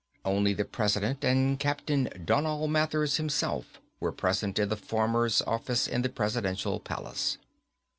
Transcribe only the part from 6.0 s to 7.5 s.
the Presidential Palace.